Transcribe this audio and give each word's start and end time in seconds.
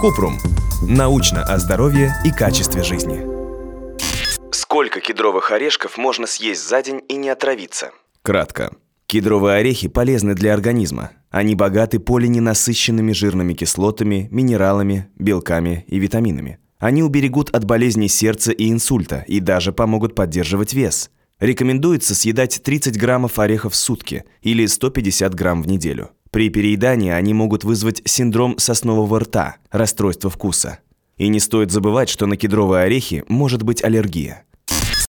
Купрум. 0.00 0.38
Научно 0.82 1.42
о 1.44 1.58
здоровье 1.58 2.14
и 2.24 2.30
качестве 2.30 2.82
жизни. 2.82 3.22
Сколько 4.50 5.00
кедровых 5.00 5.52
орешков 5.52 5.96
можно 5.96 6.26
съесть 6.26 6.68
за 6.68 6.82
день 6.82 7.00
и 7.08 7.16
не 7.16 7.28
отравиться? 7.28 7.92
Кратко. 8.22 8.74
Кедровые 9.06 9.56
орехи 9.56 9.88
полезны 9.88 10.34
для 10.34 10.54
организма. 10.54 11.12
Они 11.30 11.54
богаты 11.54 12.00
полиненасыщенными 12.00 13.12
жирными 13.12 13.54
кислотами, 13.54 14.28
минералами, 14.30 15.08
белками 15.16 15.84
и 15.86 15.98
витаминами. 15.98 16.58
Они 16.78 17.02
уберегут 17.02 17.50
от 17.50 17.64
болезней 17.64 18.08
сердца 18.08 18.50
и 18.50 18.70
инсульта 18.70 19.24
и 19.28 19.38
даже 19.38 19.72
помогут 19.72 20.14
поддерживать 20.14 20.74
вес. 20.74 21.10
Рекомендуется 21.38 22.14
съедать 22.14 22.60
30 22.62 22.98
граммов 22.98 23.38
орехов 23.38 23.74
в 23.74 23.76
сутки 23.76 24.24
или 24.42 24.66
150 24.66 25.34
грамм 25.34 25.62
в 25.62 25.68
неделю. 25.68 26.10
При 26.32 26.48
переедании 26.48 27.10
они 27.10 27.34
могут 27.34 27.62
вызвать 27.62 28.00
синдром 28.06 28.56
соснового 28.58 29.20
рта, 29.20 29.56
расстройство 29.70 30.30
вкуса. 30.30 30.78
И 31.18 31.28
не 31.28 31.38
стоит 31.38 31.70
забывать, 31.70 32.08
что 32.08 32.24
на 32.24 32.38
кедровые 32.38 32.84
орехи 32.84 33.22
может 33.28 33.62
быть 33.62 33.84
аллергия. 33.84 34.44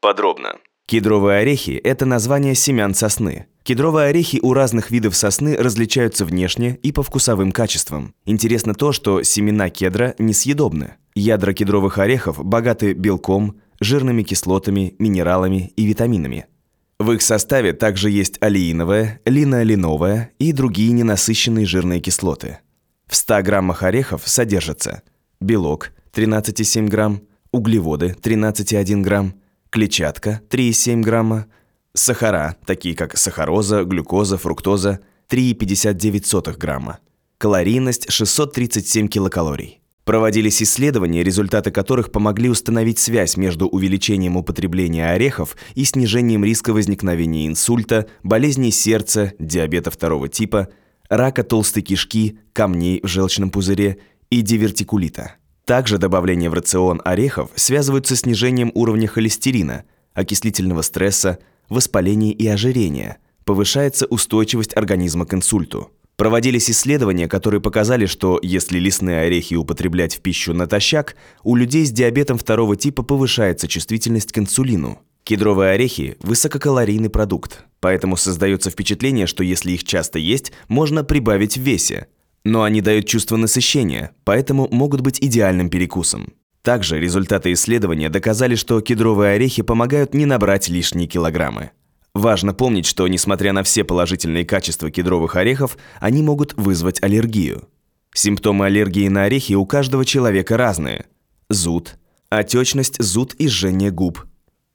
Подробно. 0.00 0.56
Кедровые 0.84 1.38
орехи– 1.38 1.70
это 1.84 2.06
название 2.06 2.56
семян 2.56 2.92
сосны. 2.92 3.46
Кедровые 3.62 4.08
орехи 4.08 4.40
у 4.42 4.52
разных 4.52 4.90
видов 4.90 5.14
сосны 5.14 5.56
различаются 5.56 6.24
внешне 6.24 6.76
и 6.82 6.90
по 6.90 7.04
вкусовым 7.04 7.52
качествам. 7.52 8.12
Интересно 8.24 8.74
то, 8.74 8.90
что 8.90 9.22
семена 9.22 9.70
кедра 9.70 10.16
несъедобны. 10.18 10.94
Ядра 11.14 11.52
кедровых 11.52 11.98
орехов 11.98 12.44
богаты 12.44 12.94
белком, 12.94 13.60
жирными 13.78 14.24
кислотами, 14.24 14.96
минералами 14.98 15.72
и 15.76 15.84
витаминами– 15.84 16.46
в 16.98 17.12
их 17.12 17.20
составе 17.20 17.74
также 17.74 18.10
есть 18.10 18.38
алииновая, 18.40 19.20
линоленовая 19.26 20.32
и 20.38 20.52
другие 20.52 20.92
ненасыщенные 20.92 21.66
жирные 21.66 22.00
кислоты. 22.00 22.60
В 23.06 23.14
100 23.16 23.42
граммах 23.42 23.82
орехов 23.82 24.22
содержатся 24.24 25.02
белок 25.40 25.92
13,7 26.12 26.88
грамм, 26.88 27.22
углеводы 27.52 28.16
13,1 28.22 29.02
грамм, 29.02 29.34
клетчатка 29.68 30.40
3,7 30.48 31.02
грамма, 31.02 31.46
сахара, 31.92 32.56
такие 32.64 32.94
как 32.94 33.16
сахароза, 33.18 33.84
глюкоза, 33.84 34.38
фруктоза 34.38 35.00
3,59 35.28 36.56
грамма, 36.56 36.98
калорийность 37.36 38.10
637 38.10 39.08
килокалорий. 39.08 39.82
Проводились 40.06 40.62
исследования, 40.62 41.24
результаты 41.24 41.72
которых 41.72 42.12
помогли 42.12 42.48
установить 42.48 43.00
связь 43.00 43.36
между 43.36 43.66
увеличением 43.66 44.36
употребления 44.36 45.10
орехов 45.10 45.56
и 45.74 45.82
снижением 45.82 46.44
риска 46.44 46.72
возникновения 46.72 47.48
инсульта, 47.48 48.06
болезней 48.22 48.70
сердца, 48.70 49.32
диабета 49.40 49.90
второго 49.90 50.28
типа, 50.28 50.68
рака 51.08 51.42
толстой 51.42 51.82
кишки, 51.82 52.38
камней 52.52 53.00
в 53.02 53.08
желчном 53.08 53.50
пузыре 53.50 53.98
и 54.30 54.42
дивертикулита. 54.42 55.34
Также 55.64 55.98
добавление 55.98 56.50
в 56.50 56.54
рацион 56.54 57.02
орехов 57.04 57.50
связывают 57.56 58.06
со 58.06 58.14
снижением 58.14 58.70
уровня 58.74 59.08
холестерина, 59.08 59.82
окислительного 60.14 60.82
стресса, 60.82 61.40
воспаления 61.68 62.30
и 62.30 62.46
ожирения, 62.46 63.16
повышается 63.44 64.06
устойчивость 64.06 64.76
организма 64.76 65.26
к 65.26 65.34
инсульту. 65.34 65.90
Проводились 66.16 66.70
исследования, 66.70 67.28
которые 67.28 67.60
показали, 67.60 68.06
что 68.06 68.40
если 68.42 68.78
лесные 68.78 69.20
орехи 69.20 69.54
употреблять 69.54 70.16
в 70.16 70.20
пищу 70.20 70.54
натощак, 70.54 71.14
у 71.42 71.56
людей 71.56 71.84
с 71.84 71.90
диабетом 71.90 72.38
второго 72.38 72.74
типа 72.74 73.02
повышается 73.02 73.68
чувствительность 73.68 74.32
к 74.32 74.38
инсулину. 74.38 74.98
Кедровые 75.24 75.72
орехи– 75.72 76.16
высококалорийный 76.22 77.10
продукт, 77.10 77.64
поэтому 77.80 78.16
создается 78.16 78.70
впечатление, 78.70 79.26
что 79.26 79.44
если 79.44 79.72
их 79.72 79.84
часто 79.84 80.18
есть, 80.18 80.52
можно 80.68 81.04
прибавить 81.04 81.58
в 81.58 81.60
весе. 81.60 82.06
Но 82.44 82.62
они 82.62 82.80
дают 82.80 83.06
чувство 83.06 83.36
насыщения, 83.36 84.12
поэтому 84.24 84.68
могут 84.70 85.02
быть 85.02 85.18
идеальным 85.20 85.68
перекусом. 85.68 86.32
Также 86.62 86.98
результаты 86.98 87.52
исследования 87.52 88.08
доказали, 88.08 88.54
что 88.54 88.80
кедровые 88.80 89.34
орехи 89.34 89.62
помогают 89.62 90.14
не 90.14 90.26
набрать 90.26 90.68
лишние 90.68 91.08
килограммы. 91.08 91.72
Важно 92.16 92.54
помнить, 92.54 92.86
что 92.86 93.06
несмотря 93.08 93.52
на 93.52 93.62
все 93.62 93.84
положительные 93.84 94.46
качества 94.46 94.90
кедровых 94.90 95.36
орехов, 95.36 95.76
они 96.00 96.22
могут 96.22 96.54
вызвать 96.54 97.02
аллергию. 97.02 97.68
Симптомы 98.14 98.64
аллергии 98.64 99.06
на 99.08 99.24
орехи 99.24 99.52
у 99.52 99.66
каждого 99.66 100.02
человека 100.06 100.56
разные. 100.56 101.04
Зуд, 101.50 101.98
отечность, 102.30 103.02
зуд 103.02 103.34
и 103.34 103.48
жжение 103.48 103.90
губ, 103.90 104.24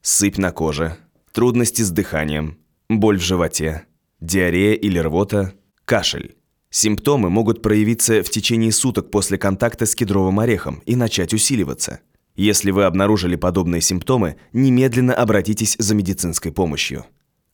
сыпь 0.02 0.38
на 0.38 0.52
коже, 0.52 0.96
трудности 1.32 1.82
с 1.82 1.90
дыханием, 1.90 2.58
боль 2.88 3.18
в 3.18 3.22
животе, 3.22 3.86
диарея 4.20 4.74
или 4.74 5.00
рвота, 5.00 5.52
кашель. 5.84 6.36
Симптомы 6.70 7.28
могут 7.28 7.60
проявиться 7.60 8.22
в 8.22 8.30
течение 8.30 8.70
суток 8.70 9.10
после 9.10 9.36
контакта 9.36 9.86
с 9.86 9.96
кедровым 9.96 10.38
орехом 10.38 10.80
и 10.86 10.94
начать 10.94 11.34
усиливаться. 11.34 11.98
Если 12.36 12.70
вы 12.70 12.84
обнаружили 12.84 13.34
подобные 13.34 13.80
симптомы, 13.80 14.36
немедленно 14.52 15.12
обратитесь 15.12 15.74
за 15.80 15.96
медицинской 15.96 16.52
помощью. 16.52 17.04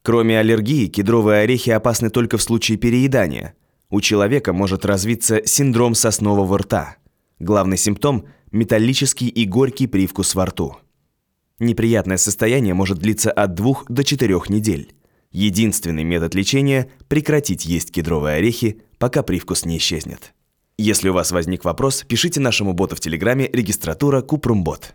Кроме 0.08 0.38
аллергии, 0.38 0.86
кедровые 0.86 1.42
орехи 1.42 1.68
опасны 1.68 2.08
только 2.08 2.38
в 2.38 2.42
случае 2.42 2.78
переедания. 2.78 3.52
У 3.90 4.00
человека 4.00 4.54
может 4.54 4.86
развиться 4.86 5.42
синдром 5.44 5.94
соснового 5.94 6.56
рта. 6.56 6.96
Главный 7.38 7.76
симптом– 7.76 8.24
металлический 8.50 9.28
и 9.28 9.44
горький 9.44 9.86
привкус 9.86 10.34
во 10.34 10.46
рту. 10.46 10.78
Неприятное 11.58 12.16
состояние 12.16 12.72
может 12.72 12.96
длиться 12.96 13.30
от 13.30 13.52
2 13.52 13.82
до 13.90 14.02
4 14.02 14.34
недель. 14.48 14.94
Единственный 15.30 16.04
метод 16.04 16.34
лечения– 16.34 16.90
прекратить 17.08 17.66
есть 17.66 17.92
кедровые 17.92 18.36
орехи, 18.36 18.80
пока 18.96 19.22
привкус 19.22 19.66
не 19.66 19.76
исчезнет. 19.76 20.32
Если 20.78 21.10
у 21.10 21.12
вас 21.12 21.32
возник 21.32 21.66
вопрос, 21.66 22.06
пишите 22.08 22.40
нашему 22.40 22.72
боту 22.72 22.96
в 22.96 23.00
Телеграме 23.00 23.50
регистратура 23.52 24.22
Купрумбот. 24.22 24.94